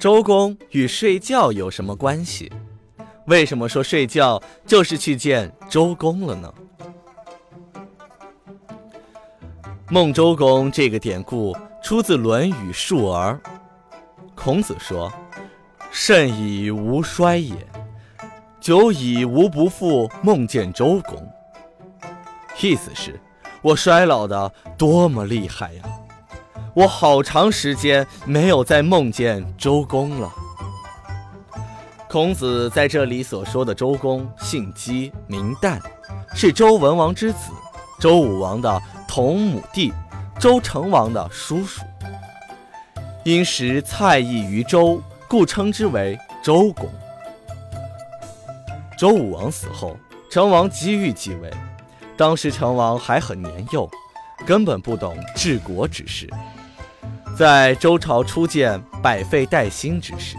[0.00, 2.50] 周公与睡觉有什么关系？
[3.26, 6.54] 为什么说睡觉就是去见周公了呢？
[9.90, 13.34] 孟周公这个典故出自《论语·述而》。
[14.34, 15.12] 孔子说
[15.92, 17.54] ：“甚以吾衰也，
[18.58, 21.30] 久以无不复梦见周公。”
[22.62, 23.20] 意思是，
[23.60, 25.82] 我衰老的多么厉害呀！
[26.74, 30.32] 我好长时间没有再梦见周公了。
[32.08, 35.80] 孔子在这里所说的周公，姓姬，名旦，
[36.34, 37.52] 是周文王之子，
[37.98, 39.92] 周武王的同母弟，
[40.38, 41.82] 周成王的叔叔。
[43.24, 46.88] 因食菜邑于周，故称之为周公。
[48.96, 49.96] 周武王死后，
[50.30, 51.50] 成王急于继位。
[52.16, 53.88] 当时成王还很年幼，
[54.44, 56.28] 根本不懂治国之事。
[57.40, 60.36] 在周朝初建百废待兴之时，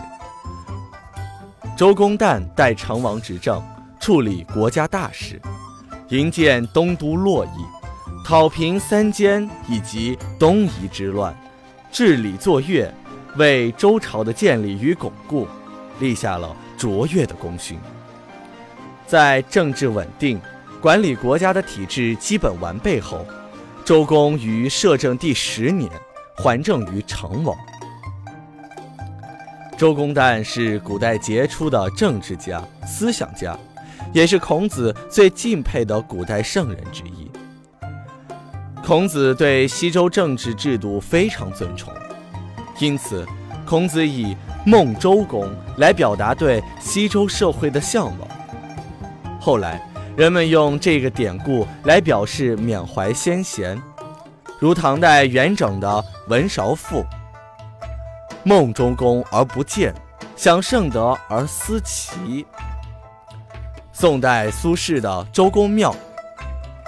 [1.75, 3.59] 周公旦代成王执政，
[3.99, 5.41] 处理国家大事，
[6.09, 7.49] 营建东都洛邑，
[8.23, 11.35] 讨平三监以及东夷之乱。
[11.91, 12.93] 治理作乐，
[13.35, 15.47] 为周朝的建立与巩固
[15.99, 17.79] 立下了卓越的功勋。
[19.07, 20.39] 在政治稳定、
[20.79, 23.25] 管理国家的体制基本完备后，
[23.83, 25.89] 周公于摄政第十年
[26.41, 27.55] 还政于成王。
[29.77, 33.55] 周公旦是古代杰出的政治家、思想家，
[34.11, 37.29] 也是孔子最敬佩的古代圣人之一。
[38.83, 41.93] 孔子对西周政治制度非常尊崇，
[42.79, 43.23] 因此，
[43.63, 48.27] 孔子以孟周公来表达对西周社会的向往。
[49.39, 53.79] 后来，人们用这个典故来表示缅怀先贤，
[54.61, 55.87] 如唐代元整的
[56.27, 56.99] 《文韶赋》
[58.45, 59.91] ：“孟周公而不见，
[60.35, 62.45] 享圣德而思齐。”
[63.91, 65.91] 宋代苏轼的《周公庙》。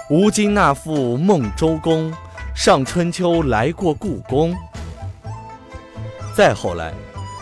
[0.08, 2.12] 吴京那赋孟周公，
[2.54, 4.54] 上春秋来过故宫。
[6.32, 6.94] 再后来，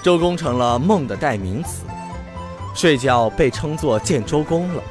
[0.02, 1.84] 周公成了孟的代名词，
[2.74, 4.82] 睡觉被称作见周公了。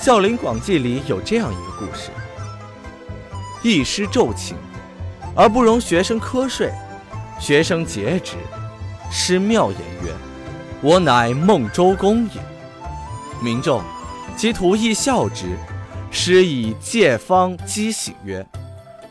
[0.04, 2.10] 《孝陵广记》里有这样一个故事：
[3.62, 4.54] 一师昼寝，
[5.36, 6.72] 而不容学生瞌睡，
[7.38, 8.36] 学生诘之，
[9.10, 10.12] 师妙言曰
[10.82, 12.40] ：“我乃孟周公也。”
[13.40, 13.82] 民众
[14.36, 15.56] 其徒亦笑之。
[16.14, 18.46] 师以戒方讥醒曰：“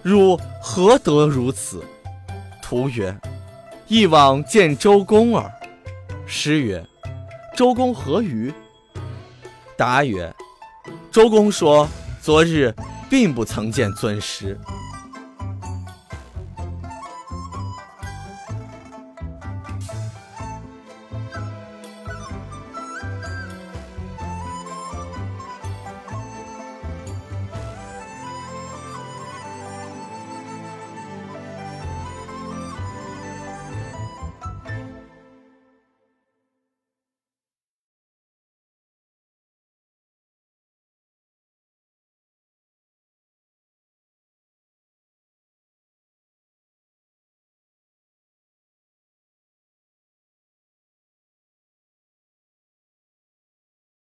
[0.03, 1.83] 汝何得如此？”
[2.61, 3.17] 徒曰
[3.87, 5.51] ：“一往见周公耳。”
[6.27, 6.85] 师曰
[7.57, 8.53] ：“周公何于？”
[9.75, 10.31] 答曰
[11.09, 11.87] ：“周公说，
[12.21, 12.71] 昨日
[13.11, 14.57] 并不曾见尊师。”